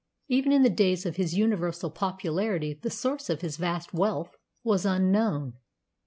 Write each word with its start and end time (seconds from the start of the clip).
Even 0.27 0.51
in 0.51 0.63
the 0.63 0.69
days 0.71 1.05
of 1.05 1.17
his 1.17 1.35
universal 1.37 1.91
popularity 1.91 2.73
the 2.73 2.89
source 2.89 3.29
of 3.29 3.41
his 3.41 3.57
vast 3.57 3.93
wealth 3.93 4.35
was 4.63 4.83
unknown. 4.83 5.53